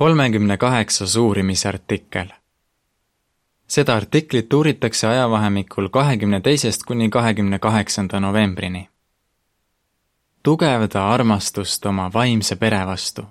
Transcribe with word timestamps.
kolmekümne 0.00 0.56
kaheksas 0.56 1.16
uurimisartikkel. 1.16 2.28
seda 3.66 3.94
artiklit 3.94 4.52
uuritakse 4.52 5.06
ajavahemikul 5.06 5.88
kahekümne 5.88 6.40
teisest 6.40 6.82
kuni 6.82 7.10
kahekümne 7.10 7.58
kaheksanda 7.58 8.20
novembrini. 8.20 8.88
tugevda 10.42 11.04
armastust 11.08 11.86
oma 11.86 12.10
vaimse 12.14 12.56
pere 12.56 12.86
vastu. 12.86 13.26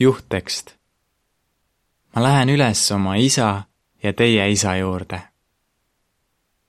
juhttekst. 0.00 0.74
ma 2.16 2.22
lähen 2.22 2.48
üles 2.48 2.92
oma 2.92 3.16
isa 3.16 3.62
ja 4.02 4.12
teie 4.12 4.50
isa 4.50 4.76
juurde. 4.76 5.22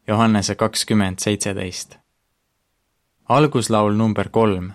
Johannese 0.08 0.56
kakskümmend 0.56 1.20
seitseteist. 1.20 1.98
alguslaul 3.30 3.94
number 3.94 4.30
kolm. 4.30 4.72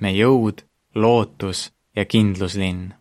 me 0.00 0.12
jõud, 0.12 0.62
lootus 0.94 1.79
ja 2.00 2.04
kindluslinn. 2.04 2.94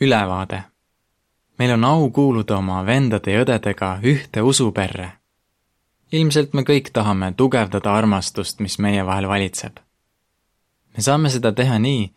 ülevaade. 0.00 0.62
meil 1.58 1.70
on 1.70 1.84
au 1.84 2.10
kuuluda 2.10 2.56
oma 2.56 2.86
vendade 2.86 3.32
ja 3.32 3.42
õdedega 3.44 3.98
ühte 4.02 4.42
usuperre. 4.42 5.12
ilmselt 6.12 6.54
me 6.54 6.62
kõik 6.62 6.88
tahame 6.92 7.32
tugevdada 7.36 7.92
armastust, 7.94 8.60
mis 8.60 8.78
meie 8.78 9.06
vahel 9.06 9.28
valitseb. 9.28 9.76
me 10.96 11.02
saame 11.02 11.30
seda 11.30 11.52
teha 11.52 11.78
nii, 11.78 12.14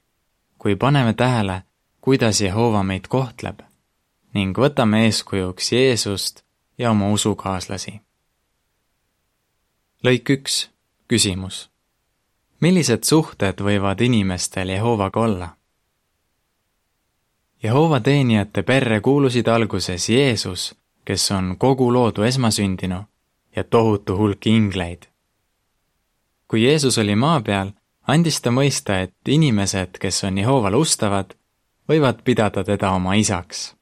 kui 0.58 0.76
paneme 0.76 1.14
tähele, 1.14 1.64
kuidas 2.02 2.42
Jehova 2.42 2.84
meid 2.84 3.08
kohtleb 3.08 3.60
ning 4.34 4.58
võtame 4.58 5.04
eeskujuks 5.06 5.72
Jeesust 5.72 6.44
ja 6.78 6.92
oma 6.92 7.10
usukaaslasi. 7.10 8.02
lõik 10.04 10.30
üks, 10.38 10.70
küsimus 11.08 11.70
millised 12.60 13.04
suhted 13.04 13.62
võivad 13.64 14.02
inimestel 14.02 14.70
Jehovaga 14.70 15.20
olla? 15.20 15.50
Jehova 17.64 18.00
teenijate 18.00 18.64
perre 18.64 19.02
kuulusid 19.02 19.48
alguses 19.48 20.10
Jeesus, 20.10 20.76
kes 21.06 21.32
on 21.32 21.56
kogu 21.58 21.94
loodu 21.94 22.24
esmasündinu, 22.24 23.04
ja 23.56 23.64
tohutu 23.64 24.18
hulk 24.18 24.48
ingleid. 24.48 25.08
kui 26.48 26.64
Jeesus 26.64 26.98
oli 26.98 27.16
maa 27.16 27.42
peal, 27.42 27.72
andis 28.08 28.42
ta 28.42 28.50
mõista, 28.50 29.02
et 29.02 29.28
inimesed, 29.28 30.00
kes 30.00 30.24
on 30.24 30.38
Jehovale 30.38 30.76
ustavad, 30.76 31.36
võivad 31.90 32.24
pidada 32.24 32.64
teda 32.64 32.92
oma 32.92 33.14
isaks. 33.14 33.76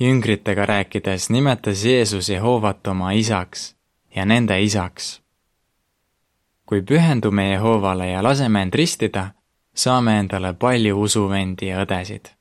jüngritega 0.00 0.66
rääkides 0.66 1.30
nimetas 1.30 1.84
Jeesus 1.84 2.28
Jehovat 2.28 2.86
oma 2.86 3.12
isaks 3.12 3.76
ja 4.16 4.24
nende 4.24 4.62
isaks 4.62 5.25
kui 6.66 6.82
pühendume 6.82 7.50
Jehovale 7.52 8.08
ja 8.10 8.22
laseme 8.22 8.62
end 8.62 8.74
ristida, 8.74 9.28
saame 9.74 10.18
endale 10.18 10.54
palju 10.54 11.00
usuvendi 11.00 11.68
ja 11.70 11.84
õdesid. 11.84 12.32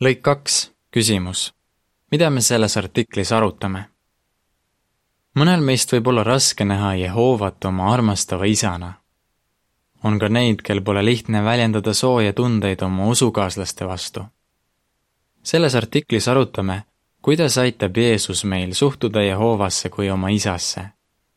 lõik 0.00 0.20
kaks, 0.22 0.70
küsimus. 0.90 1.52
mida 2.10 2.30
me 2.30 2.40
selles 2.40 2.76
artiklis 2.76 3.32
arutame? 3.32 3.84
mõnel 5.34 5.60
meist 5.60 5.92
võib 5.92 6.06
olla 6.06 6.24
raske 6.24 6.64
näha 6.64 6.94
Jehovat 6.94 7.64
oma 7.64 7.92
armastava 7.92 8.44
isana. 8.44 8.92
on 10.04 10.18
ka 10.18 10.28
neid, 10.28 10.62
kel 10.62 10.82
pole 10.82 11.04
lihtne 11.04 11.42
väljendada 11.44 11.94
sooja 11.94 12.32
tundeid 12.32 12.82
oma 12.82 13.06
usukaaslaste 13.06 13.86
vastu. 13.86 14.24
selles 15.42 15.74
artiklis 15.74 16.28
arutame, 16.28 16.82
kuidas 17.22 17.58
aitab 17.58 17.96
Jeesus 17.96 18.44
meil 18.44 18.74
suhtuda 18.74 19.22
Jehovasse 19.22 19.88
kui 19.88 20.10
oma 20.10 20.28
isasse 20.28 20.90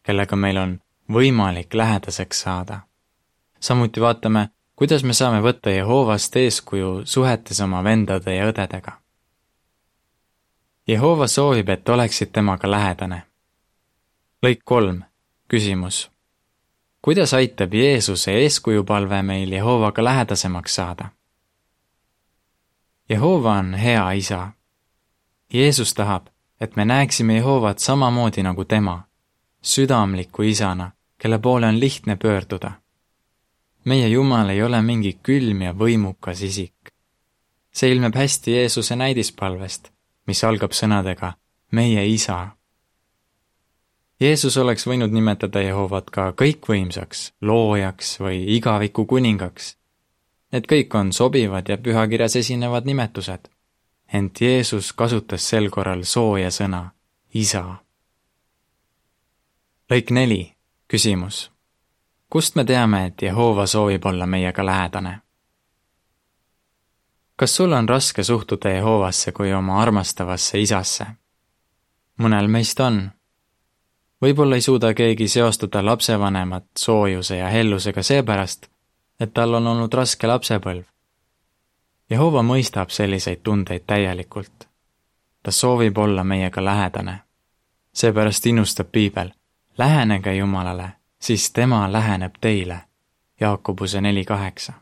kellega 0.04 0.36
meil 0.36 0.58
on 0.58 0.80
võimalik 1.12 1.74
lähedaseks 1.74 2.42
saada. 2.42 2.80
samuti 3.60 4.02
vaatame, 4.02 4.50
kuidas 4.76 5.04
me 5.04 5.14
saame 5.14 5.42
võtta 5.42 5.70
Jehoovast 5.70 6.36
eeskuju 6.36 7.02
suhetes 7.06 7.62
oma 7.62 7.84
vendade 7.84 8.36
ja 8.36 8.48
õdedega. 8.52 8.92
Jehova 10.88 11.28
soovib, 11.28 11.70
et 11.70 11.90
oleksid 11.90 12.32
temaga 12.32 12.72
lähedane. 12.72 13.24
lõik 14.46 14.62
kolm, 14.66 15.04
küsimus. 15.48 16.12
kuidas 17.02 17.34
aitab 17.34 17.74
Jeesuse 17.74 18.32
eeskujupalve 18.32 19.22
meil 19.22 19.52
Jehovaga 19.52 20.04
lähedasemaks 20.04 20.76
saada? 20.76 21.10
Jehova 23.10 23.52
on 23.52 23.74
hea 23.74 24.12
isa. 24.12 24.52
Jeesus 25.54 25.94
tahab, 25.94 26.28
et 26.60 26.76
me 26.76 26.86
näeksime 26.86 27.36
Jehovat 27.36 27.80
samamoodi 27.80 28.44
nagu 28.44 28.66
tema 28.66 29.04
südamliku 29.64 30.44
isana, 30.44 30.92
kelle 31.18 31.40
poole 31.40 31.68
on 31.68 31.80
lihtne 31.80 32.16
pöörduda. 32.16 32.72
meie 33.86 34.08
Jumal 34.08 34.50
ei 34.50 34.64
ole 34.64 34.82
mingi 34.82 35.20
külm 35.24 35.62
ja 35.62 35.74
võimukas 35.74 36.44
isik. 36.44 36.94
see 37.72 37.92
ilmneb 37.92 38.16
hästi 38.16 38.52
Jeesuse 38.52 38.96
näidispalvest, 38.96 39.92
mis 40.28 40.44
algab 40.44 40.72
sõnadega 40.72 41.34
meie 41.72 42.06
isa. 42.08 42.48
Jeesus 44.20 44.58
oleks 44.58 44.88
võinud 44.88 45.12
nimetada 45.12 45.62
Jehovat 45.62 46.10
ka 46.10 46.32
kõikvõimsaks, 46.32 47.32
loojaks 47.42 48.20
või 48.20 48.44
igaviku 48.56 49.06
kuningaks. 49.06 49.78
Need 50.52 50.68
kõik 50.68 50.96
on 50.96 51.14
sobivad 51.14 51.70
ja 51.70 51.78
pühakirjas 51.78 52.36
esinevad 52.36 52.86
nimetused. 52.86 53.50
ent 54.14 54.42
Jeesus 54.42 54.94
kasutas 54.94 55.50
sel 55.50 55.70
korral 55.70 56.04
sooja 56.04 56.52
sõna, 56.52 56.92
isa 57.34 57.84
lõik 59.92 60.12
neli, 60.12 60.56
küsimus. 60.88 61.52
kust 62.30 62.56
me 62.56 62.64
teame, 62.66 63.06
et 63.06 63.22
Jehova 63.22 63.68
soovib 63.68 64.06
olla 64.06 64.26
meiega 64.26 64.66
lähedane? 64.66 65.20
kas 67.36 67.56
sul 67.56 67.72
on 67.72 67.90
raske 67.90 68.24
suhtuda 68.24 68.70
Jehovasse 68.70 69.32
kui 69.32 69.54
oma 69.54 69.82
armastavasse 69.82 70.60
isasse? 70.60 71.06
mõnel 72.18 72.48
meist 72.48 72.80
on. 72.80 73.12
võib-olla 74.22 74.56
ei 74.56 74.62
suuda 74.62 74.94
keegi 74.94 75.28
seostada 75.28 75.86
lapsevanemat 75.86 76.66
soojuse 76.80 77.38
ja 77.38 77.48
hellusega 77.48 78.04
seepärast, 78.04 78.70
et 79.20 79.34
tal 79.34 79.54
on 79.54 79.68
olnud 79.68 79.94
raske 79.94 80.28
lapsepõlv. 80.28 80.84
Jehova 82.10 82.42
mõistab 82.42 82.90
selliseid 82.90 83.44
tundeid 83.44 83.84
täielikult. 83.88 84.68
ta 85.44 85.52
soovib 85.52 85.98
olla 85.98 86.24
meiega 86.24 86.66
lähedane. 86.66 87.20
seepärast 87.94 88.46
innustab 88.46 88.88
piibel 88.92 89.34
lähenege 89.78 90.34
Jumalale, 90.34 90.90
siis 91.20 91.52
tema 91.52 91.92
läheneb 91.92 92.34
teile. 92.42 92.82
Jaakobuse 93.40 94.02
neli 94.02 94.26
kaheksa. 94.26 94.74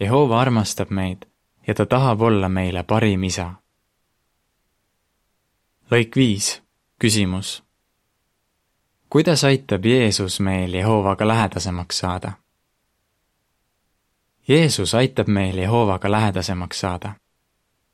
Jehova 0.00 0.40
armastab 0.40 0.90
meid 0.90 1.22
ja 1.66 1.74
ta 1.74 1.86
tahab 1.86 2.20
olla 2.20 2.48
meile 2.48 2.82
parim 2.82 3.22
isa. 3.24 3.52
lõik 5.90 6.16
viis, 6.16 6.62
küsimus. 6.98 7.62
kuidas 9.10 9.44
aitab 9.44 9.84
Jeesus 9.84 10.40
meil 10.40 10.74
Jehovaga 10.74 11.28
lähedasemaks 11.28 11.98
saada? 11.98 12.32
Jeesus 14.48 14.94
aitab 14.94 15.28
meil 15.28 15.58
Jehovaga 15.58 16.10
lähedasemaks 16.10 16.80
saada. 16.80 17.14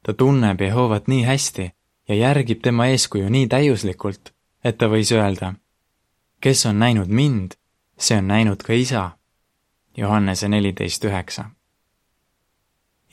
ta 0.03 0.13
tunneb 0.13 0.61
Jehovat 0.61 1.09
nii 1.09 1.23
hästi 1.23 1.71
ja 2.09 2.15
järgib 2.15 2.61
tema 2.63 2.87
eeskuju 2.87 3.29
nii 3.29 3.47
täiuslikult, 3.47 4.35
et 4.65 4.79
ta 4.79 4.87
võis 4.87 5.13
öelda 5.13 5.55
kes 6.41 6.67
on 6.67 6.79
näinud 6.79 7.09
mind, 7.09 7.51
see 7.99 8.19
on 8.19 8.29
näinud 8.29 8.63
ka 8.67 8.73
isa. 8.73 9.11
Johannese 9.97 10.49
neliteist 10.49 11.05
üheksa. 11.05 11.45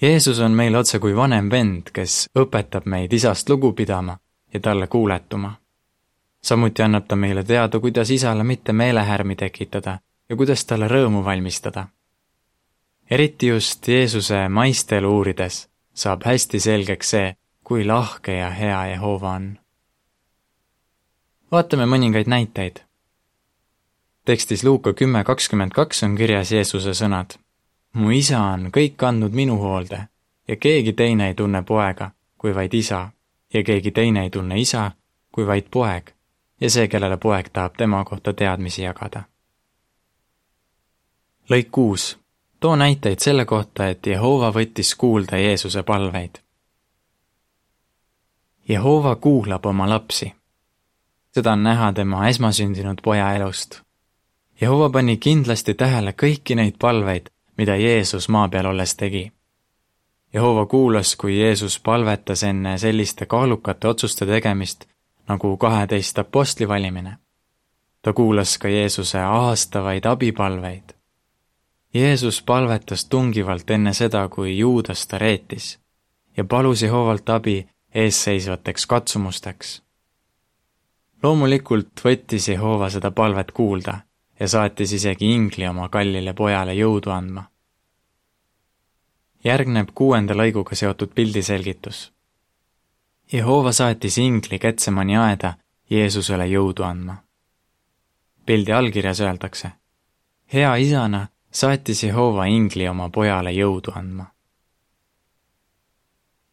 Jeesus 0.02 0.40
on 0.40 0.52
meil 0.52 0.76
otse 0.76 1.00
kui 1.00 1.16
vanem 1.16 1.50
vend, 1.50 1.90
kes 1.94 2.30
õpetab 2.38 2.86
meid 2.86 3.14
isast 3.14 3.50
lugu 3.50 3.74
pidama 3.74 4.18
ja 4.54 4.60
talle 4.60 4.88
kuuletuma. 4.88 5.54
samuti 6.42 6.82
annab 6.82 7.08
ta 7.08 7.16
meile 7.16 7.44
teada, 7.44 7.80
kuidas 7.80 8.10
isale 8.12 8.44
mitte 8.44 8.74
meelehärmi 8.74 9.36
tekitada 9.36 10.00
ja 10.30 10.36
kuidas 10.36 10.66
talle 10.66 10.88
rõõmu 10.88 11.24
valmistada. 11.26 11.88
eriti 13.10 13.48
just 13.48 13.88
Jeesuse 13.88 14.50
maistelu 14.50 15.18
uurides 15.18 15.70
saab 15.94 16.22
hästi 16.26 16.60
selgeks 16.60 17.10
see, 17.10 17.36
kui 17.64 17.86
lahke 17.86 18.38
ja 18.38 18.50
hea 18.50 18.86
Jehova 18.86 19.30
on. 19.30 19.60
vaatame 21.52 21.86
mõningaid 21.86 22.28
näiteid 22.28 22.85
tekstis 24.26 24.64
Luuka 24.64 24.94
kümme 24.94 25.24
kakskümmend 25.24 25.72
kaks 25.72 26.04
on 26.04 26.16
kirjas 26.16 26.52
Jeesuse 26.52 26.94
sõnad. 26.94 27.38
mu 27.94 28.10
isa 28.10 28.40
on 28.40 28.72
kõik 28.78 29.04
andnud 29.08 29.32
minu 29.32 29.58
hoolde 29.58 30.08
ja 30.48 30.56
keegi 30.56 30.94
teine 30.94 31.28
ei 31.28 31.34
tunne 31.34 31.64
poega 31.64 32.12
kui 32.38 32.56
vaid 32.56 32.74
isa 32.74 33.10
ja 33.54 33.64
keegi 33.64 33.92
teine 33.92 34.24
ei 34.24 34.30
tunne 34.30 34.60
isa 34.60 34.92
kui 35.32 35.48
vaid 35.48 35.70
poeg 35.72 36.12
ja 36.62 36.70
see, 36.70 36.88
kellele 36.88 37.18
poeg 37.18 37.50
tahab 37.54 37.78
tema 37.78 38.04
kohta 38.06 38.34
teadmisi 38.34 38.82
jagada. 38.82 39.24
lõik 41.50 41.70
kuus. 41.72 42.18
too 42.60 42.76
näiteid 42.76 43.20
selle 43.20 43.46
kohta, 43.46 43.88
et 43.88 44.08
Jehova 44.08 44.50
võttis 44.52 44.96
kuulda 44.98 45.38
Jeesuse 45.38 45.84
palveid. 45.84 46.42
Jehova 48.70 49.16
kuulab 49.16 49.66
oma 49.66 49.90
lapsi. 49.90 50.34
seda 51.32 51.52
on 51.52 51.64
näha 51.64 51.94
tema 51.94 52.28
esmasündinud 52.28 53.02
poja 53.04 53.34
elust 53.34 53.85
Jehova 54.62 54.90
pani 54.90 55.18
kindlasti 55.18 55.74
tähele 55.74 56.14
kõiki 56.16 56.56
neid 56.56 56.78
palveid, 56.80 57.28
mida 57.58 57.76
Jeesus 57.76 58.30
maa 58.30 58.48
peal 58.50 58.70
olles 58.70 58.96
tegi. 58.96 59.32
Jehova 60.34 60.66
kuulas, 60.66 61.16
kui 61.16 61.40
Jeesus 61.40 61.80
palvetas 61.80 62.44
enne 62.44 62.78
selliste 62.78 63.26
kaalukate 63.26 63.88
otsuste 63.88 64.26
tegemist 64.26 64.86
nagu 65.28 65.58
kaheteist 65.58 66.20
apostli 66.20 66.68
valimine. 66.68 67.18
ta 68.02 68.14
kuulas 68.14 68.58
ka 68.58 68.68
Jeesuse 68.68 69.20
aastavaid 69.20 70.06
abipalveid. 70.06 70.96
Jeesus 71.94 72.42
palvetas 72.42 73.06
tungivalt 73.06 73.70
enne 73.70 73.94
seda, 73.94 74.30
kui 74.30 74.58
Juudas 74.58 75.08
ta 75.08 75.18
reetis 75.18 75.80
ja 76.38 76.44
palus 76.46 76.82
Jehovalt 76.82 77.30
abi 77.30 77.68
eesseisvateks 77.94 78.86
katsumusteks. 78.86 79.84
loomulikult 81.24 82.02
võttis 82.06 82.52
Jehova 82.52 82.90
seda 82.90 83.12
palvet 83.12 83.52
kuulda 83.52 84.00
ja 84.40 84.48
saatis 84.48 84.94
isegi 84.94 85.32
ingli 85.32 85.68
oma 85.68 85.90
kallile 85.90 86.34
pojale 86.34 86.74
jõudu 86.74 87.10
andma. 87.10 87.44
järgneb 89.44 89.90
kuuenda 89.96 90.34
lõiguga 90.34 90.76
seotud 90.76 91.12
pildi 91.16 91.42
selgitus. 91.44 92.12
Jehova 93.34 93.72
saatis 93.72 94.18
ingli 94.18 94.60
Ketsemani 94.60 95.18
aeda 95.18 95.54
Jeesusele 95.90 96.48
jõudu 96.48 96.84
andma. 96.84 97.16
pildi 98.46 98.72
allkirjas 98.72 99.22
öeldakse, 99.22 99.72
hea 100.54 100.76
isana 100.76 101.28
saatis 101.52 102.04
Jehova 102.04 102.46
ingli 102.46 102.88
oma 102.88 103.10
pojale 103.10 103.52
jõudu 103.52 103.92
andma. 103.96 104.26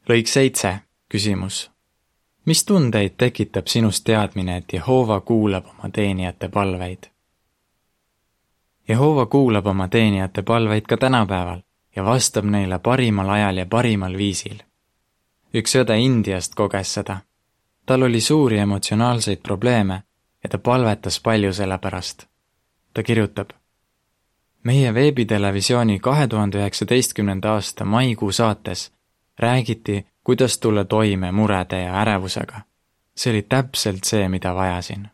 lõik 0.08 0.26
seitse, 0.26 0.78
küsimus. 1.08 1.70
mis 2.44 2.64
tundeid 2.64 3.14
tekitab 3.16 3.66
sinus 3.66 4.00
teadmine, 4.00 4.56
et 4.56 4.72
Jehova 4.72 5.20
kuulab 5.20 5.66
oma 5.66 5.90
teenijate 5.90 6.48
palveid? 6.48 7.11
Jehova 8.88 9.26
kuulab 9.26 9.66
oma 9.66 9.88
teenijate 9.88 10.42
palveid 10.42 10.82
ka 10.88 10.96
tänapäeval 10.96 11.60
ja 11.96 12.04
vastab 12.04 12.44
neile 12.44 12.78
parimal 12.78 13.28
ajal 13.28 13.56
ja 13.56 13.66
parimal 13.66 14.16
viisil. 14.18 14.58
üks 15.54 15.76
õde 15.76 15.98
Indiast 15.98 16.54
koges 16.54 16.94
seda. 16.94 17.16
tal 17.86 18.02
oli 18.02 18.20
suuri 18.20 18.58
emotsionaalseid 18.58 19.38
probleeme 19.42 20.02
ja 20.42 20.48
ta 20.48 20.58
palvetas 20.58 21.20
palju 21.20 21.52
selle 21.52 21.78
pärast. 21.78 22.26
ta 22.94 23.02
kirjutab. 23.02 23.50
meie 24.64 24.94
veebitelevisiooni 24.94 25.98
kahe 25.98 26.26
tuhande 26.28 26.58
üheksateistkümnenda 26.58 27.52
aasta 27.52 27.84
maikuu 27.84 28.32
saates 28.32 28.92
räägiti, 29.38 30.06
kuidas 30.24 30.58
tulla 30.58 30.84
toime 30.84 31.32
murede 31.32 31.82
ja 31.82 32.00
ärevusega. 32.00 32.60
see 33.14 33.32
oli 33.32 33.42
täpselt 33.42 34.04
see, 34.04 34.28
mida 34.28 34.54
vajasin. 34.54 35.08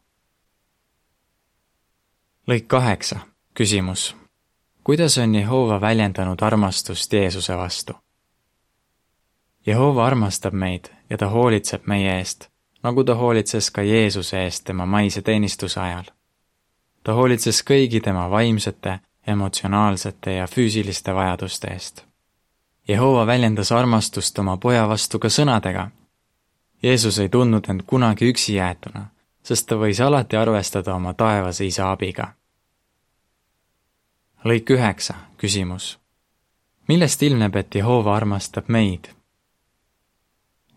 lõik 2.48 2.66
kaheksa 2.66 3.27
küsimus. 3.58 4.16
kuidas 4.84 5.18
on 5.18 5.34
Jehova 5.34 5.80
väljendanud 5.80 6.38
armastust 6.40 7.12
Jeesuse 7.12 7.56
vastu? 7.56 7.92
Jehova 9.66 10.06
armastab 10.06 10.54
meid 10.54 10.84
ja 11.10 11.18
ta 11.18 11.26
hoolitseb 11.28 11.82
meie 11.86 12.18
eest, 12.18 12.46
nagu 12.82 13.04
ta 13.04 13.14
hoolitses 13.14 13.70
ka 13.70 13.82
Jeesuse 13.82 14.44
eest 14.44 14.64
tema 14.64 14.86
maise 14.86 15.22
teenistuse 15.22 15.80
ajal. 15.80 16.04
ta 17.02 17.12
hoolitses 17.12 17.64
kõigi 17.70 18.00
tema 18.00 18.30
vaimsete, 18.30 19.00
emotsionaalsete 19.26 20.32
ja 20.32 20.46
füüsiliste 20.46 21.14
vajaduste 21.14 21.68
eest. 21.68 22.04
Jehova 22.88 23.26
väljendas 23.26 23.72
armastust 23.72 24.38
oma 24.38 24.56
poja 24.56 24.88
vastu 24.88 25.18
ka 25.18 25.28
sõnadega. 25.28 25.90
Jeesus 26.82 27.18
ei 27.18 27.28
tundnud 27.28 27.66
end 27.68 27.82
kunagi 27.86 28.30
üksi 28.30 28.54
jäetuna, 28.54 29.06
sest 29.42 29.66
ta 29.66 29.74
võis 29.74 30.00
alati 30.00 30.36
arvestada 30.36 30.94
oma 30.94 31.14
taevase 31.14 31.66
isa 31.66 31.90
abiga 31.90 32.37
lõik 34.48 34.70
üheksa, 34.70 35.14
küsimus. 35.36 35.98
millest 36.88 37.22
ilmneb, 37.22 37.56
et 37.56 37.74
Jehova 37.74 38.16
armastab 38.16 38.68
meid? 38.68 39.08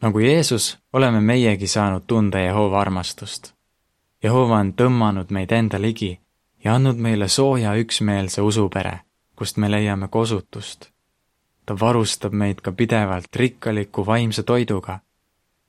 nagu 0.02 0.20
Jeesus, 0.20 0.78
oleme 0.94 1.22
meiegi 1.22 1.68
saanud 1.68 2.04
tunda 2.08 2.40
Jehova 2.40 2.82
armastust. 2.82 3.54
Jehova 4.24 4.58
on 4.58 4.74
tõmmanud 4.74 5.30
meid 5.30 5.52
enda 5.52 5.82
ligi 5.82 6.20
ja 6.64 6.76
andnud 6.76 6.98
meile 6.98 7.28
sooja 7.28 7.76
üksmeelse 7.76 8.42
usupere, 8.42 9.00
kust 9.36 9.58
me 9.58 9.72
leiame 9.72 10.08
kosutust. 10.08 10.90
ta 11.66 11.80
varustab 11.80 12.34
meid 12.34 12.62
ka 12.62 12.72
pidevalt 12.72 13.36
rikkaliku 13.36 14.06
vaimse 14.06 14.44
toiduga 14.44 15.00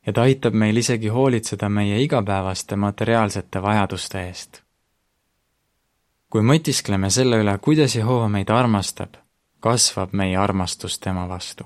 ja 0.06 0.12
ta 0.12 0.22
aitab 0.22 0.54
meil 0.54 0.76
isegi 0.76 1.08
hoolitseda 1.08 1.68
meie 1.68 2.02
igapäevaste 2.02 2.76
materiaalsete 2.76 3.62
vajaduste 3.62 4.26
eest 4.28 4.61
kui 6.32 6.40
mõtiskleme 6.40 7.10
selle 7.12 7.42
üle, 7.42 7.52
kuidas 7.60 7.92
Jehova 7.92 8.24
meid 8.32 8.48
armastab, 8.50 9.18
kasvab 9.60 10.14
meie 10.16 10.36
armastus 10.40 10.98
tema 10.98 11.26
vastu. 11.28 11.64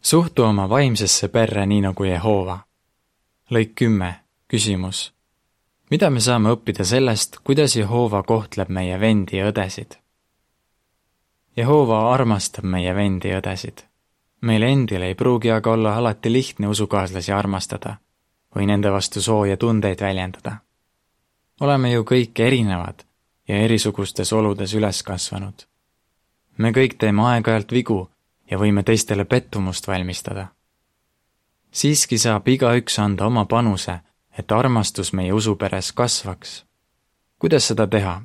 suhtu 0.00 0.44
oma 0.44 0.68
vaimsesse 0.68 1.28
perre 1.28 1.66
nii 1.66 1.80
nagu 1.80 2.04
Jehova. 2.04 2.58
lõik 3.50 3.74
kümme, 3.74 4.20
küsimus. 4.48 5.12
mida 5.90 6.10
me 6.10 6.20
saame 6.20 6.52
õppida 6.54 6.84
sellest, 6.84 7.36
kuidas 7.44 7.76
Jehova 7.76 8.22
kohtleb 8.22 8.68
meie 8.68 9.00
vendi 9.00 9.36
ja 9.36 9.50
õdesid? 9.50 9.98
Jehova 11.56 12.14
armastab 12.14 12.64
meie 12.64 12.94
vendi 12.94 13.28
ja 13.28 13.40
õdesid. 13.40 13.82
meil 14.40 14.62
endil 14.62 15.02
ei 15.02 15.14
pruugi 15.14 15.50
aga 15.50 15.70
olla 15.70 15.96
alati 15.96 16.32
lihtne 16.32 16.68
usukaaslasi 16.68 17.32
armastada 17.32 17.98
või 18.54 18.66
nende 18.66 18.90
vastu 18.90 19.20
sooja 19.20 19.56
tundeid 19.56 20.00
väljendada 20.00 20.67
oleme 21.60 21.92
ju 21.92 22.02
kõik 22.02 22.40
erinevad 22.40 23.02
ja 23.48 23.56
erisugustes 23.56 24.32
oludes 24.32 24.74
üles 24.74 25.02
kasvanud. 25.02 25.66
me 26.58 26.70
kõik 26.72 26.98
teeme 26.98 27.22
aeg-ajalt 27.22 27.72
vigu 27.72 28.10
ja 28.50 28.58
võime 28.58 28.82
teistele 28.82 29.24
pettumust 29.24 29.88
valmistada. 29.88 30.46
siiski 31.70 32.18
saab 32.18 32.48
igaüks 32.48 32.98
anda 32.98 33.26
oma 33.26 33.44
panuse, 33.44 34.00
et 34.38 34.52
armastus 34.52 35.12
meie 35.12 35.32
usuperes 35.32 35.92
kasvaks. 35.92 36.64
kuidas 37.38 37.66
seda 37.66 37.86
teha? 37.86 38.22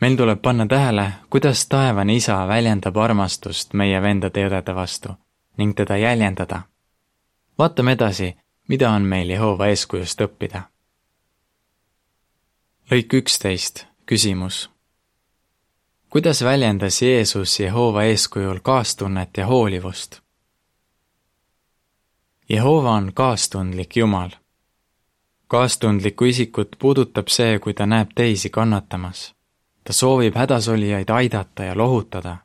meil 0.00 0.16
tuleb 0.16 0.42
panna 0.42 0.66
tähele, 0.66 1.12
kuidas 1.30 1.66
taevane 1.66 2.14
isa 2.14 2.46
väljendab 2.48 2.96
armastust 2.96 3.74
meie 3.74 4.02
vendade 4.02 4.40
ja 4.40 4.48
õdede 4.48 4.74
vastu 4.74 5.08
ning 5.58 5.74
teda 5.76 5.96
jäljendada. 5.96 6.62
vaatame 7.58 7.92
edasi, 7.92 8.36
mida 8.68 8.90
on 8.90 9.02
meil 9.02 9.30
Jehova 9.30 9.66
eeskujust 9.66 10.20
õppida 10.20 10.62
lõik 12.90 13.14
üksteist, 13.14 13.86
küsimus. 14.06 14.70
kuidas 16.10 16.42
väljendas 16.44 17.02
Jeesus 17.02 17.60
Jehova 17.60 18.02
eeskujul 18.02 18.58
kaastunnet 18.62 19.36
ja 19.36 19.46
hoolivust? 19.46 20.20
Jehova 22.48 22.90
on 22.90 23.10
kaastundlik 23.14 23.96
Jumal. 23.96 24.30
kaastundlikku 25.46 26.24
isikut 26.24 26.76
puudutab 26.78 27.28
see, 27.28 27.58
kui 27.58 27.74
ta 27.74 27.86
näeb 27.86 28.10
teisi 28.14 28.50
kannatamas. 28.50 29.34
ta 29.84 29.92
soovib 29.92 30.34
hädasolijaid 30.34 31.10
aidata 31.10 31.62
ja 31.62 31.78
lohutada. 31.78 32.36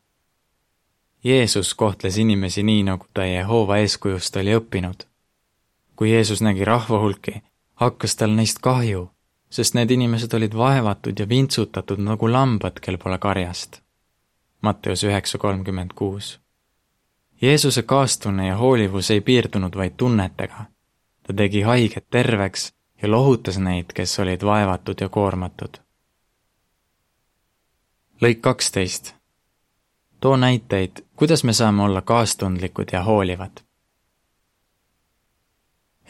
Jeesus 1.24 1.74
kohtles 1.74 2.18
inimesi 2.18 2.64
nii, 2.64 2.84
nagu 2.84 3.06
ta 3.14 3.26
Jehova 3.26 3.78
eeskujust 3.78 4.36
oli 4.36 4.56
õppinud. 4.58 5.06
kui 5.96 6.12
Jeesus 6.12 6.42
nägi 6.42 6.66
rahvahulki, 6.66 7.42
hakkas 7.76 8.16
tal 8.16 8.30
neist 8.30 8.60
kahju 8.60 9.12
sest 9.52 9.76
need 9.76 9.92
inimesed 9.92 10.34
olid 10.34 10.56
vaevatud 10.58 11.20
ja 11.20 11.30
vintsutatud 11.30 12.00
nagu 12.00 12.32
lambad, 12.32 12.80
kel 12.82 12.98
pole 12.98 13.18
karjast. 13.20 13.82
Matteus 14.62 15.04
üheksa 15.04 15.38
kolmkümmend 15.38 15.92
kuus. 15.96 16.40
Jeesuse 17.42 17.84
kaastunne 17.84 18.48
ja 18.48 18.58
hoolivus 18.58 19.12
ei 19.12 19.22
piirdunud 19.22 19.76
vaid 19.76 19.98
tunnetega. 19.98 20.66
ta 21.24 21.34
tegi 21.34 21.62
haiged 21.62 22.06
terveks 22.10 22.74
ja 23.02 23.12
lohutas 23.12 23.58
neid, 23.58 23.94
kes 23.94 24.20
olid 24.20 24.42
vaevatud 24.46 25.02
ja 25.02 25.10
koormatud. 25.10 25.78
lõik 28.22 28.42
kaksteist. 28.42 29.16
too 30.20 30.38
näiteid, 30.38 30.92
kuidas 31.16 31.44
me 31.44 31.54
saame 31.54 31.84
olla 31.84 32.02
kaastundlikud 32.02 32.88
ja 32.92 33.04
hoolivad 33.04 33.71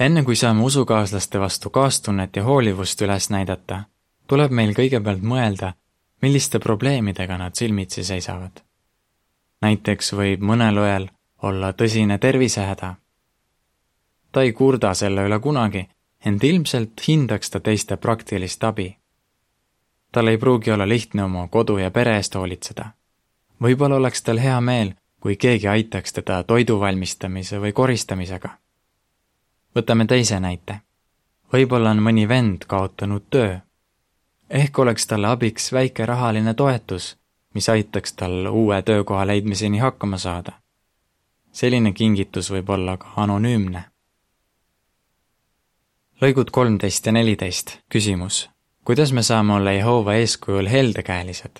enne 0.05 0.23
kui 0.23 0.35
saame 0.35 0.63
usukaaslaste 0.63 1.39
vastu 1.39 1.69
kaastunnet 1.69 2.35
ja 2.35 2.43
hoolivust 2.43 3.01
üles 3.01 3.29
näidata, 3.29 3.83
tuleb 4.27 4.51
meil 4.51 4.73
kõigepealt 4.73 5.21
mõelda, 5.21 5.73
milliste 6.21 6.59
probleemidega 6.59 7.37
nad 7.37 7.55
silmitsi 7.55 8.03
seisavad. 8.03 8.63
näiteks 9.61 10.13
võib 10.13 10.41
mõnel 10.41 10.77
õel 10.77 11.09
olla 11.41 11.73
tõsine 11.73 12.17
tervisehäda. 12.17 12.95
ta 14.31 14.41
ei 14.41 14.53
kurda 14.53 14.93
selle 14.93 15.25
üle 15.27 15.39
kunagi, 15.39 15.89
ent 16.25 16.43
ilmselt 16.43 17.01
hindaks 17.07 17.49
ta 17.49 17.59
teiste 17.59 17.97
praktilist 17.97 18.63
abi. 18.63 18.97
tal 20.11 20.27
ei 20.27 20.37
pruugi 20.37 20.71
olla 20.71 20.89
lihtne 20.89 21.23
oma 21.23 21.47
kodu 21.47 21.77
ja 21.77 21.91
pere 21.91 22.15
eest 22.15 22.35
hoolitseda. 22.35 22.85
võib-olla 23.61 23.95
oleks 23.95 24.21
tal 24.21 24.37
hea 24.37 24.61
meel, 24.61 24.93
kui 25.19 25.35
keegi 25.35 25.67
aitaks 25.67 26.13
teda 26.13 26.43
toidu 26.43 26.79
valmistamise 26.79 27.59
või 27.59 27.73
koristamisega 27.73 28.57
võtame 29.75 30.05
teise 30.05 30.39
näite. 30.39 30.81
võib-olla 31.53 31.91
on 31.91 31.99
mõni 31.99 32.27
vend 32.27 32.65
kaotanud 32.67 33.23
töö. 33.29 33.59
ehk 34.49 34.79
oleks 34.79 35.07
talle 35.07 35.27
abiks 35.27 35.71
väike 35.73 36.05
rahaline 36.05 36.53
toetus, 36.53 37.17
mis 37.53 37.69
aitaks 37.69 38.13
tal 38.13 38.47
uue 38.47 38.81
töökoha 38.81 39.27
leidmiseni 39.27 39.77
hakkama 39.77 40.17
saada. 40.17 40.51
selline 41.51 41.93
kingitus 41.93 42.51
võib 42.51 42.69
olla 42.69 42.97
ka 42.97 43.13
anonüümne. 43.15 43.83
lõigud 46.21 46.51
kolmteist 46.51 47.05
ja 47.05 47.11
neliteist, 47.11 47.79
küsimus. 47.89 48.49
kuidas 48.85 49.11
me 49.11 49.23
saame 49.23 49.53
olla 49.53 49.71
Jehova 49.71 50.13
eeskujul 50.13 50.67
heldekäelised? 50.67 51.59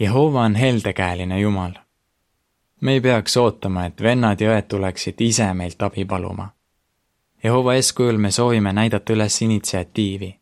Jehova 0.00 0.42
on 0.42 0.54
heldekäeline 0.54 1.40
Jumal. 1.40 1.85
Me 2.80 2.92
ei 2.92 3.00
peaks 3.00 3.36
ootama, 3.36 3.86
et 3.86 4.02
vennad 4.02 4.40
ja 4.40 4.50
õed 4.52 4.68
tuleksid 4.68 5.20
ise 5.20 5.52
meilt 5.54 5.82
abi 5.82 6.04
paluma. 6.04 6.50
Jehova 7.44 7.74
eeskujul 7.74 8.18
me 8.18 8.30
soovime 8.30 8.72
näidata 8.72 9.12
üles 9.12 9.42
initsiatiivi 9.42 10.34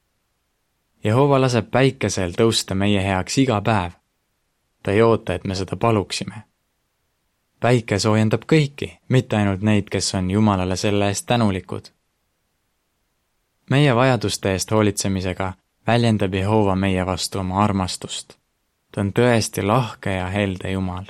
Jehova 1.04 1.36
laseb 1.40 1.66
päikesel 1.68 2.32
tõusta 2.32 2.74
meie 2.74 3.00
heaks 3.04 3.36
iga 3.38 3.60
päev. 3.60 3.92
ta 4.82 4.92
ei 4.92 5.02
oota, 5.02 5.34
et 5.34 5.44
me 5.44 5.54
seda 5.54 5.76
paluksime. 5.76 6.42
päike 7.60 7.98
soojendab 7.98 8.46
kõiki, 8.52 8.88
mitte 9.08 9.36
ainult 9.36 9.60
neid, 9.60 9.90
kes 9.90 10.14
on 10.14 10.30
Jumalale 10.30 10.76
selle 10.76 11.08
eest 11.08 11.26
tänulikud. 11.26 11.88
meie 13.70 13.94
vajaduste 13.94 14.52
eest 14.52 14.70
hoolitsemisega 14.70 15.52
väljendab 15.86 16.34
Jehova 16.34 16.74
meie 16.74 17.06
vastu 17.06 17.38
oma 17.38 17.64
armastust. 17.64 18.38
ta 18.92 19.00
on 19.00 19.12
tõesti 19.12 19.62
lahke 19.62 20.10
ja 20.10 20.26
helde 20.26 20.70
Jumal. 20.70 21.04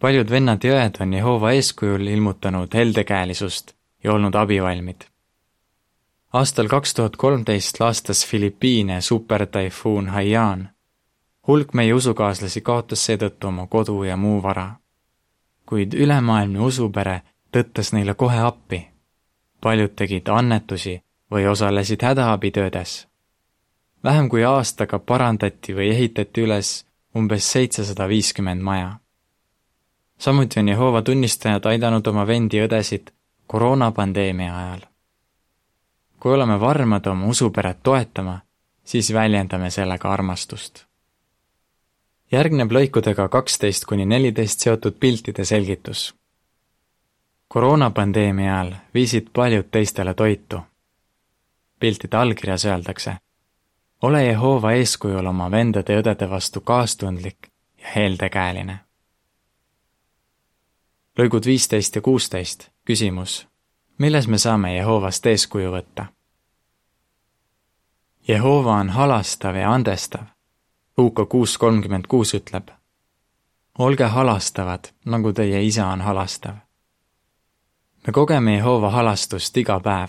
Paljud 0.00 0.30
vennad 0.30 0.64
ja 0.64 0.78
õed 0.78 1.00
on 1.00 1.12
Jehova 1.12 1.52
eeskujul 1.52 2.06
ilmutanud 2.06 2.74
heldekäelisust 2.74 3.74
ja 4.04 4.12
olnud 4.12 4.34
abivalmid 4.34 5.06
aastal 6.36 6.68
kaks 6.68 6.94
tuhat 6.94 7.16
kolmteist 7.16 7.80
laastas 7.80 8.26
Filipiine 8.26 9.00
supertaifuun 9.00 10.08
Haiyan. 10.08 10.68
hulk 11.48 11.74
meie 11.74 11.94
usukaaslasi 11.94 12.60
kaotas 12.60 13.04
seetõttu 13.06 13.48
oma 13.48 13.66
kodu 13.66 14.02
ja 14.02 14.16
muu 14.16 14.42
vara. 14.42 14.70
kuid 15.66 15.94
ülemaailmne 15.94 16.60
usupere 16.60 17.22
tõttas 17.56 17.92
neile 17.92 18.14
kohe 18.14 18.38
appi. 18.38 18.88
paljud 19.60 19.94
tegid 19.96 20.28
annetusi 20.28 21.02
või 21.30 21.46
osalesid 21.46 22.02
hädaabitöödes. 22.02 23.08
vähem 24.04 24.28
kui 24.28 24.44
aastaga 24.44 24.98
parandati 24.98 25.74
või 25.74 25.90
ehitati 25.90 26.42
üles 26.42 26.86
umbes 27.16 27.52
seitsesada 27.52 28.08
viiskümmend 28.08 28.62
maja. 28.62 28.98
Samuti 30.18 30.60
on 30.60 30.68
Jehova 30.68 31.02
tunnistajad 31.02 31.64
aidanud 31.64 32.06
oma 32.06 32.26
vendi-õdesid 32.26 33.10
koroonapandeemia 33.46 34.58
ajal 34.58 34.86
kui 36.26 36.34
oleme 36.34 36.60
varmad 36.60 37.06
oma 37.06 37.26
usuperet 37.26 37.78
toetama, 37.82 38.40
siis 38.84 39.12
väljendame 39.12 39.70
sellega 39.70 40.12
armastust. 40.12 40.84
järgneb 42.32 42.72
lõikudega 42.72 43.28
kaksteist 43.28 43.84
kuni 43.84 44.06
neliteist 44.06 44.60
seotud 44.60 44.96
piltide 45.00 45.44
selgitus. 45.44 46.14
koroonapandeemia 47.48 48.54
ajal 48.54 48.72
viisid 48.94 49.28
paljud 49.32 49.68
teistele 49.70 50.14
toitu. 50.14 50.60
piltide 51.78 52.16
allkirjas 52.16 52.64
öeldakse, 52.64 53.16
ole 54.02 54.24
Jehova 54.24 54.72
eeskujul 54.72 55.26
oma 55.26 55.50
vendade 55.50 55.92
ja 55.92 56.00
õdede 56.00 56.30
vastu 56.30 56.60
kaastundlik 56.60 57.38
ja 57.78 57.88
heldekäeline. 57.96 58.78
Lõigud 61.18 61.46
viisteist 61.46 61.96
ja 61.96 62.02
kuusteist, 62.02 62.70
küsimus 62.84 63.46
milles 63.98 64.28
me 64.28 64.38
saame 64.38 64.74
Jehovast 64.76 65.26
eeskuju 65.26 65.70
võtta? 65.72 66.06
Jehova 68.28 68.80
on 68.82 68.90
halastav 68.90 69.56
ja 69.56 69.72
andestav. 69.72 70.26
Luuka 70.98 71.26
kuus 71.26 71.58
kolmkümmend 71.58 72.06
kuus 72.08 72.34
ütleb. 72.34 72.68
olge 73.78 74.04
halastavad, 74.04 74.88
nagu 75.04 75.32
teie 75.32 75.62
isa 75.62 75.86
on 75.86 76.00
halastav. 76.00 76.54
me 78.06 78.12
kogeme 78.12 78.54
Jehova 78.54 78.90
halastust 78.90 79.56
iga 79.56 79.80
päev. 79.80 80.08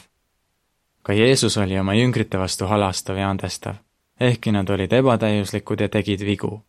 ka 1.04 1.14
Jeesus 1.14 1.58
oli 1.58 1.80
oma 1.80 1.94
jüngrite 1.94 2.40
vastu 2.40 2.66
halastav 2.66 3.18
ja 3.18 3.30
andestav, 3.30 3.76
ehkki 4.20 4.52
nad 4.52 4.70
olid 4.70 4.94
ebatäiuslikud 4.94 5.80
ja 5.80 5.90
tegid 5.90 6.26
vigu. 6.26 6.66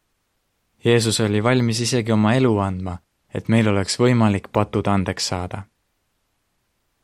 Jeesus 0.84 1.20
oli 1.20 1.42
valmis 1.42 1.80
isegi 1.80 2.12
oma 2.12 2.34
elu 2.34 2.58
andma, 2.58 2.98
et 3.34 3.48
meil 3.48 3.68
oleks 3.68 3.98
võimalik 4.00 4.48
patud 4.52 4.86
andeks 4.86 5.28
saada. 5.28 5.62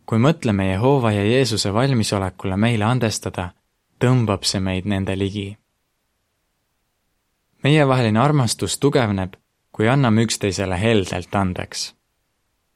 kui 0.06 0.18
mõtleme 0.18 0.66
Jehova 0.68 1.12
ja 1.12 1.24
Jeesuse 1.24 1.72
valmisolekule 1.72 2.56
meile 2.56 2.84
andestada, 2.84 3.54
tõmbab 3.98 4.44
see 4.44 4.60
meid 4.60 4.86
nende 4.86 5.16
ligi. 5.18 5.56
meievaheline 7.62 8.20
armastus 8.20 8.78
tugevneb, 8.78 9.36
kui 9.72 9.88
anname 9.88 10.22
üksteisele 10.22 10.80
heldelt 10.80 11.34
andeks. 11.34 11.94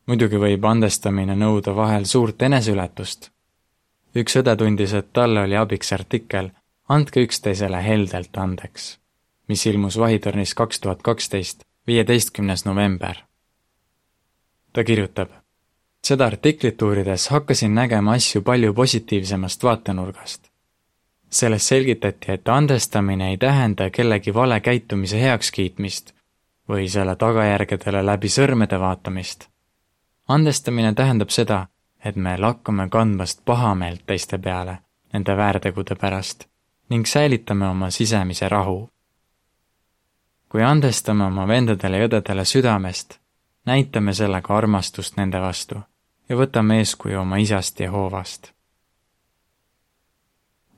muidugi 0.07 0.37
võib 0.37 0.65
andestamine 0.65 1.37
nõuda 1.37 1.75
vahel 1.77 2.05
suurt 2.05 2.43
eneseületust. 2.43 3.31
üks 4.15 4.37
õde 4.37 4.57
tundis, 4.57 4.93
et 4.93 5.13
talle 5.13 5.41
oli 5.41 5.57
abiks 5.57 5.93
artikkel 5.93 6.51
Andke 6.89 7.21
üksteisele 7.21 7.83
heldelt 7.85 8.37
andeks, 8.41 8.99
mis 9.49 9.67
ilmus 9.67 9.99
Vahitornis 10.01 10.55
kaks 10.55 10.81
tuhat 10.81 11.03
kaksteist, 11.03 11.65
viieteistkümnes 11.87 12.65
november. 12.65 13.28
Ta 14.73 14.85
kirjutab 14.85 15.29
seda 16.05 16.27
artiklit 16.27 16.83
uurides 16.83 17.29
hakkasin 17.29 17.75
nägema 17.75 18.13
asju 18.13 18.43
palju 18.43 18.75
positiivsemast 18.75 19.63
vaatenurgast 19.63 20.49
selles 21.31 21.69
selgitati, 21.69 22.33
et 22.33 22.49
andestamine 22.49 23.31
ei 23.31 23.37
tähenda 23.37 23.91
kellegi 23.91 24.35
vale 24.35 24.61
käitumise 24.61 25.21
heakskiitmist 25.21 26.15
või 26.69 26.89
selle 26.89 27.17
tagajärgedele 27.17 28.07
läbi 28.07 28.29
sõrmede 28.29 28.81
vaatamist. 28.81 29.49
andestamine 30.29 30.95
tähendab 30.95 31.29
seda, 31.29 31.67
et 32.05 32.17
me 32.17 32.37
lakkame 32.39 32.89
kandmast 32.89 33.45
pahameelt 33.45 34.07
teiste 34.07 34.39
peale 34.39 34.79
nende 35.13 35.37
väärtegude 35.37 35.95
pärast 35.95 36.49
ning 36.91 37.07
säilitame 37.07 37.69
oma 37.69 37.91
sisemise 37.91 38.49
rahu. 38.49 38.91
kui 40.49 40.63
andestame 40.63 41.25
oma 41.25 41.49
vendadele 41.49 41.99
ja 41.99 42.09
õdedele 42.09 42.45
südamest, 42.45 43.21
näitame 43.69 44.15
sellega 44.15 44.57
armastust 44.57 45.17
nende 45.21 45.41
vastu 45.45 45.83
ja 46.29 46.37
võtame 46.37 46.81
eeskuju 46.83 47.21
oma 47.21 47.37
isast 47.45 47.81
Jehovast 47.81 48.53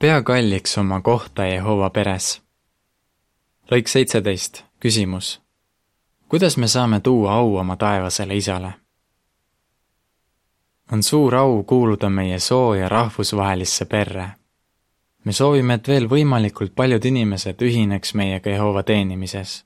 pea 0.01 0.23
kalliks 0.23 0.79
oma 0.79 1.01
kohta 1.01 1.45
Jehova 1.45 1.91
peres. 1.91 2.43
lõik 3.71 3.89
seitseteist, 3.89 4.65
küsimus. 4.81 5.41
kuidas 6.29 6.57
me 6.57 6.69
saame 6.69 7.01
tuua 7.01 7.35
au 7.35 7.57
oma 7.57 7.77
taevasele 7.77 8.37
isale? 8.37 8.73
on 10.93 11.03
suur 11.03 11.35
au 11.35 11.63
kuuluda 11.65 12.09
meie 12.09 12.39
soo 12.39 12.75
ja 12.75 12.89
rahvusvahelisse 12.89 13.85
perre. 13.85 14.29
me 15.25 15.33
soovime, 15.33 15.75
et 15.75 15.89
veel 15.89 16.09
võimalikult 16.09 16.73
paljud 16.75 17.05
inimesed 17.05 17.61
ühineks 17.63 18.15
meiega 18.15 18.51
Jehova 18.51 18.83
teenimises. 18.83 19.65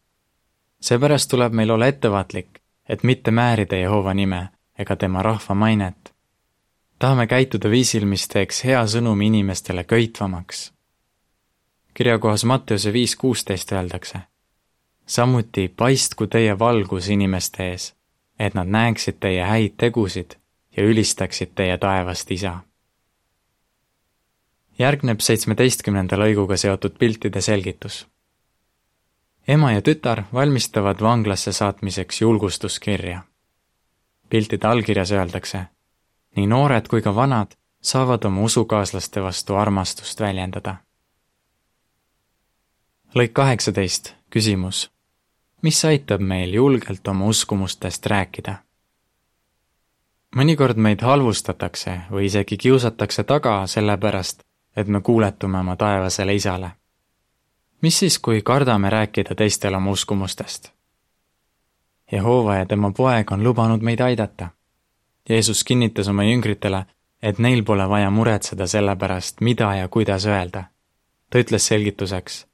seepärast 0.80 1.30
tuleb 1.30 1.52
meil 1.52 1.70
olla 1.70 1.86
ettevaatlik, 1.86 2.58
et 2.88 3.02
mitte 3.02 3.30
määrida 3.30 3.76
Jehova 3.76 4.14
nime 4.14 4.48
ega 4.78 4.96
tema 4.96 5.22
rahva 5.22 5.54
mainet 5.54 6.14
tahame 7.04 7.26
käituda 7.26 7.70
viisil, 7.70 8.06
mis 8.08 8.28
teeks 8.32 8.62
hea 8.64 8.80
sõnumi 8.86 9.26
inimestele 9.26 9.84
köitvamaks. 9.84 10.72
kirjakohas 11.94 12.44
Matteuse 12.44 12.92
viis 12.92 13.16
kuusteist 13.16 13.72
öeldakse. 13.72 14.18
samuti 15.06 15.68
paistku 15.76 16.26
teie 16.26 16.58
valgus 16.58 17.08
inimeste 17.08 17.70
ees, 17.70 17.94
et 18.38 18.54
nad 18.54 18.68
näeksid 18.68 19.20
teie 19.20 19.44
häid 19.44 19.74
tegusid 19.76 20.34
ja 20.76 20.82
ülistaksid 20.82 21.52
teie 21.54 21.78
taevast 21.78 22.30
isa. 22.30 22.58
järgneb 24.78 25.20
seitsmeteistkümnenda 25.20 26.16
lõiguga 26.16 26.56
seotud 26.56 26.98
piltide 26.98 27.40
selgitus. 27.40 28.06
Ema 29.48 29.72
ja 29.72 29.82
tütar 29.82 30.22
valmistavad 30.32 31.00
vanglasse 31.00 31.52
saatmiseks 31.52 32.20
julgustuskirja. 32.20 33.22
piltide 34.28 34.66
allkirjas 34.66 35.12
öeldakse 35.12 35.66
nii 36.36 36.46
noored 36.46 36.88
kui 36.88 37.02
ka 37.02 37.14
vanad 37.14 37.54
saavad 37.82 38.24
oma 38.24 38.42
usukaaslaste 38.42 39.22
vastu 39.22 39.54
armastust 39.54 40.20
väljendada. 40.20 40.76
lõik 43.14 43.32
kaheksateist, 43.32 44.14
küsimus. 44.30 44.90
mis 45.62 45.84
aitab 45.84 46.20
meil 46.20 46.54
julgelt 46.54 47.08
oma 47.08 47.26
uskumustest 47.26 48.06
rääkida? 48.06 48.54
mõnikord 50.36 50.76
meid 50.76 51.00
halvustatakse 51.00 52.00
või 52.10 52.24
isegi 52.24 52.56
kiusatakse 52.56 53.24
taga 53.24 53.66
sellepärast, 53.66 54.42
et 54.76 54.88
me 54.88 55.00
kuuletume 55.00 55.58
oma 55.58 55.76
taevasele 55.76 56.34
isale. 56.34 56.70
Mis 57.80 57.98
siis, 57.98 58.18
kui 58.18 58.42
kardame 58.42 58.90
rääkida 58.90 59.34
teistele 59.34 59.76
oma 59.76 59.90
uskumustest? 59.90 60.72
Jehova 62.12 62.56
ja 62.56 62.66
tema 62.66 62.92
poeg 62.92 63.32
on 63.32 63.44
lubanud 63.44 63.82
meid 63.82 64.00
aidata 64.00 64.48
Jeesus 65.28 65.64
kinnitas 65.64 66.08
oma 66.08 66.24
jüngritele, 66.24 66.84
et 67.22 67.38
neil 67.38 67.62
pole 67.64 67.88
vaja 67.88 68.10
muretseda 68.10 68.66
selle 68.68 68.96
pärast, 68.96 69.40
mida 69.40 69.74
ja 69.74 69.88
kuidas 69.88 70.26
öelda. 70.26 70.64
ta 71.30 71.38
ütles 71.38 71.66
selgituseks. 71.66 72.46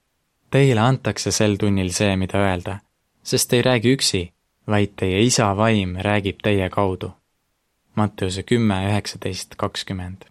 Teile 0.50 0.80
antakse 0.80 1.30
sel 1.30 1.56
tunnil 1.56 1.90
see, 1.92 2.16
mida 2.16 2.38
öelda, 2.38 2.78
sest 3.22 3.50
te 3.50 3.56
ei 3.56 3.62
räägi 3.62 3.92
üksi, 3.96 4.20
vaid 4.66 4.94
teie 4.96 5.20
isa 5.22 5.56
vaim 5.56 5.96
räägib 5.96 6.38
teie 6.42 6.70
kaudu. 6.70 7.10
Matteuse 7.94 8.42
kümme, 8.42 8.86
üheksateist, 8.86 9.54
kakskümmend. 9.56 10.24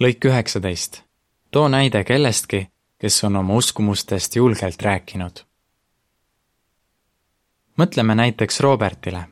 lõik 0.00 0.24
üheksateist. 0.24 1.02
Too 1.50 1.68
näide 1.68 2.04
kellestki, 2.04 2.68
kes 2.98 3.24
on 3.24 3.36
oma 3.36 3.54
uskumustest 3.54 4.36
julgelt 4.36 4.82
rääkinud. 4.82 5.44
mõtleme 7.78 8.14
näiteks 8.14 8.60
Robertile. 8.60 9.24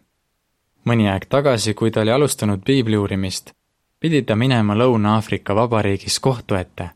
mõni 0.86 1.08
aeg 1.10 1.26
tagasi, 1.28 1.74
kui 1.74 1.90
ta 1.90 2.00
oli 2.00 2.10
alustanud 2.10 2.60
piibli 2.64 2.96
uurimist, 2.96 3.52
pidi 4.00 4.22
ta 4.22 4.36
minema 4.36 4.74
Lõuna-Aafrika 4.74 5.54
Vabariigis 5.54 6.20
kohtu 6.20 6.54
ette 6.54 6.90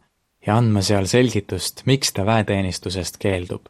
ja 0.47 0.57
andma 0.57 0.83
seal 0.83 1.07
selgitust, 1.07 1.83
miks 1.87 2.13
ta 2.13 2.27
väeteenistusest 2.27 3.17
keeldub. 3.19 3.67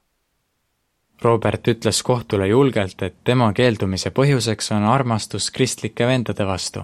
Robert 1.22 1.68
ütles 1.68 2.02
kohtule 2.02 2.46
julgelt, 2.46 3.02
et 3.02 3.16
tema 3.24 3.52
keeldumise 3.52 4.10
põhjuseks 4.10 4.72
on 4.72 4.84
armastus 4.84 5.50
kristlike 5.50 6.06
vendade 6.06 6.46
vastu. 6.46 6.82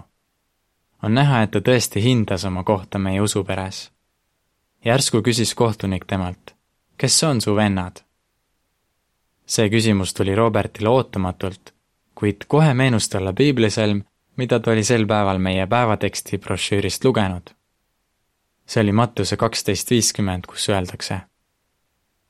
on 1.02 1.14
näha, 1.14 1.42
et 1.42 1.50
ta 1.50 1.60
tõesti 1.60 2.00
hindas 2.02 2.44
oma 2.44 2.64
kohta 2.64 2.98
meie 2.98 3.20
usuperes. 3.20 3.95
Järsku 4.86 5.22
küsis 5.22 5.54
kohtunik 5.54 6.04
temalt, 6.06 6.54
kes 6.96 7.22
on 7.24 7.40
su 7.40 7.56
vennad? 7.56 8.06
see 9.46 9.70
küsimus 9.70 10.14
tuli 10.14 10.34
Robertile 10.34 10.88
ootamatult, 10.90 11.70
kuid 12.14 12.46
kohe 12.48 12.74
meenus 12.74 13.08
talle 13.08 13.32
piiblisalm, 13.32 14.02
mida 14.36 14.58
ta 14.60 14.70
oli 14.70 14.84
sel 14.84 15.06
päeval 15.06 15.38
meie 15.38 15.66
päevateksti 15.66 16.38
brošüürist 16.38 17.04
lugenud. 17.04 17.50
see 18.66 18.82
oli 18.82 18.92
Mattuse 18.92 19.36
kaksteist 19.36 19.90
viiskümmend, 19.90 20.46
kus 20.46 20.68
öeldakse. 20.68 21.20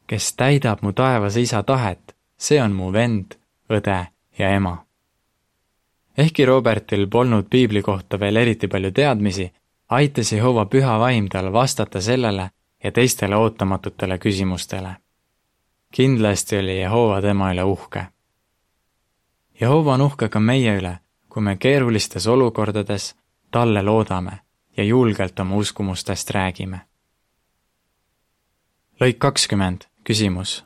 kes 0.06 0.32
täidab 0.32 0.82
mu 0.82 0.92
taevase 0.92 1.40
isa 1.40 1.62
tahet, 1.62 2.16
see 2.38 2.62
on 2.62 2.72
mu 2.72 2.92
vend, 2.92 3.36
õde 3.70 4.06
ja 4.38 4.50
ema. 4.50 4.86
ehkki 6.18 6.44
Robertil 6.44 7.06
polnud 7.06 7.48
piibli 7.50 7.82
kohta 7.82 8.20
veel 8.20 8.36
eriti 8.36 8.68
palju 8.68 8.90
teadmisi, 8.90 9.52
aitas 9.88 10.32
Jehova 10.32 10.66
püha 10.66 10.98
vaim 10.98 11.28
tal 11.28 11.52
vastata 11.52 12.00
sellele 12.00 12.50
ja 12.84 12.92
teistele 12.92 13.36
ootamatutele 13.36 14.18
küsimustele. 14.18 14.96
kindlasti 15.90 16.58
oli 16.58 16.80
Jehova 16.80 17.22
tema 17.22 17.52
üle 17.52 17.64
uhke. 17.64 18.06
Jehova 19.60 19.94
on 19.94 20.00
uhke 20.00 20.28
ka 20.28 20.40
meie 20.40 20.78
üle 20.78 20.98
kui 21.36 21.42
me 21.42 21.56
keerulistes 21.56 22.26
olukordades 22.26 23.14
talle 23.50 23.82
loodame 23.82 24.38
ja 24.76 24.84
julgelt 24.84 25.40
oma 25.40 25.56
uskumustest 25.56 26.30
räägime. 26.30 26.78
lõik 29.00 29.18
kakskümmend, 29.18 29.84
küsimus. 30.04 30.64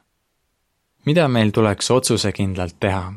mida 1.07 1.29
meil 1.29 1.50
tuleks 1.50 1.91
otsusekindlalt 1.91 2.77
teha? 2.81 3.12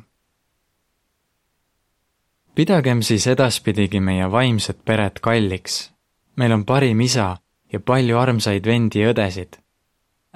pidagem 2.55 3.01
siis 3.01 3.27
edaspidigi 3.27 3.99
meie 3.99 4.31
vaimset 4.31 4.85
peret 4.85 5.19
kalliks. 5.19 5.92
Meil 6.35 6.51
on 6.51 6.65
parim 6.65 7.01
isa 7.01 7.37
ja 7.73 7.79
palju 7.79 8.17
armsaid 8.17 8.65
vendi 8.65 8.99
ja 8.99 9.13
õdesid. 9.13 9.57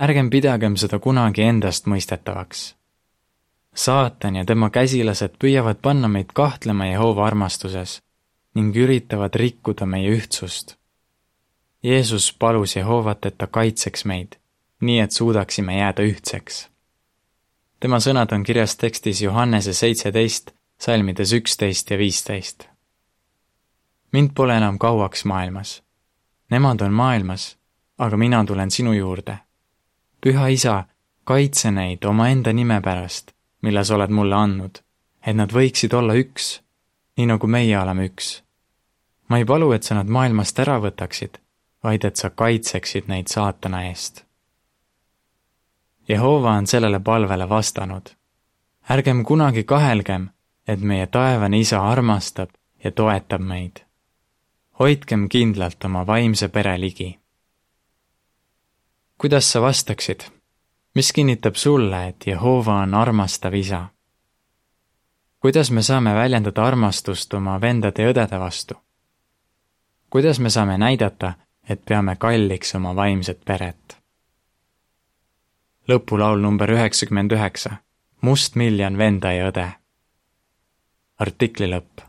ärgem 0.01 0.29
pidagem 0.29 0.75
seda 0.77 0.99
kunagi 0.99 1.41
endastmõistetavaks 1.41 2.77
saatan 3.77 4.35
ja 4.35 4.45
tema 4.45 4.69
käsilased 4.69 5.37
püüavad 5.39 5.81
panna 5.81 6.07
meid 6.07 6.33
kahtlema 6.33 6.85
Jehova 6.85 7.25
armastuses 7.27 8.01
ning 8.57 8.75
üritavad 8.75 9.35
rikkuda 9.35 9.85
meie 9.85 10.09
ühtsust. 10.17 10.75
Jeesus 11.83 12.33
palus 12.39 12.75
Jehovat, 12.75 13.25
et 13.25 13.37
ta 13.37 13.47
kaitseks 13.47 14.05
meid, 14.05 14.39
nii 14.81 14.99
et 14.99 15.11
suudaksime 15.11 15.77
jääda 15.77 16.01
ühtseks. 16.09 16.67
tema 17.79 17.99
sõnad 18.01 18.33
on 18.33 18.43
kirjas 18.43 18.75
tekstis 18.75 19.21
Johannese 19.21 19.73
seitseteist, 19.73 20.51
salmides 20.79 21.33
üksteist 21.33 21.91
ja 21.91 21.97
viisteist. 21.97 22.67
mind 24.11 24.31
pole 24.35 24.57
enam 24.57 24.79
kauaks 24.79 25.25
maailmas. 25.25 25.83
Nemad 26.51 26.81
on 26.81 26.93
maailmas, 26.93 27.57
aga 27.97 28.17
mina 28.17 28.45
tulen 28.45 28.71
sinu 28.71 28.93
juurde. 28.93 29.37
püha 30.21 30.47
isa, 30.47 30.83
kaitse 31.23 31.71
neid 31.71 32.05
omaenda 32.05 32.53
nime 32.53 32.81
pärast 32.81 33.37
mille 33.61 33.83
sa 33.83 33.95
oled 33.95 34.09
mulle 34.09 34.35
andnud, 34.35 34.79
et 35.25 35.35
nad 35.35 35.51
võiksid 35.53 35.93
olla 35.97 36.15
üks, 36.17 36.57
nii 37.17 37.27
nagu 37.33 37.47
meie 37.47 37.79
oleme 37.79 38.05
üks. 38.09 38.43
ma 39.29 39.37
ei 39.41 39.45
palu, 39.45 39.71
et 39.75 39.83
sa 39.83 39.95
nad 39.95 40.07
maailmast 40.07 40.59
ära 40.63 40.77
võtaksid, 40.79 41.39
vaid 41.83 42.05
et 42.05 42.15
sa 42.15 42.29
kaitseksid 42.29 43.09
neid 43.11 43.27
saatana 43.27 43.83
eest. 43.89 44.23
Jehova 46.07 46.53
on 46.55 46.67
sellele 46.67 46.99
palvele 46.99 47.49
vastanud. 47.49 48.09
ärgem 48.89 49.23
kunagi 49.25 49.63
kahelgem, 49.63 50.29
et 50.67 50.79
meie 50.79 51.07
taevane 51.07 51.59
isa 51.59 51.81
armastab 51.81 52.49
ja 52.83 52.91
toetab 52.91 53.41
meid. 53.41 53.83
Hoidkem 54.79 55.29
kindlalt 55.29 55.83
oma 55.83 56.07
vaimse 56.07 56.47
pere 56.47 56.79
ligi. 56.79 57.19
kuidas 59.17 59.51
sa 59.51 59.61
vastaksid? 59.61 60.19
mis 60.95 61.13
kinnitab 61.13 61.55
sulle, 61.55 62.07
et 62.07 62.27
Jehova 62.27 62.73
on 62.73 62.93
armastav 62.93 63.53
isa. 63.53 63.87
kuidas 65.39 65.71
me 65.71 65.81
saame 65.81 66.15
väljendada 66.15 66.65
armastust 66.65 67.33
oma 67.33 67.61
vendade 67.61 68.03
ja 68.03 68.09
õdede 68.09 68.39
vastu? 68.39 68.75
kuidas 70.09 70.39
me 70.39 70.49
saame 70.49 70.77
näidata, 70.77 71.33
et 71.69 71.85
peame 71.85 72.15
kalliks 72.15 72.75
oma 72.75 72.95
vaimset 72.95 73.45
peret? 73.45 73.97
lõpulaul 75.89 76.41
number 76.41 76.71
üheksakümmend 76.71 77.31
üheksa, 77.31 77.77
Mustmiljon 78.21 78.97
venda 78.97 79.31
ja 79.31 79.49
õde. 79.49 79.71
artikli 81.19 81.69
lõpp 81.69 82.06